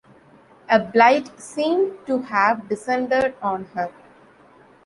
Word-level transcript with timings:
A 0.67 0.79
blight 0.79 1.39
seemed 1.39 1.91
to 2.07 2.23
have 2.23 2.67
descended 2.67 3.35
on 3.39 3.65
her. 3.75 3.91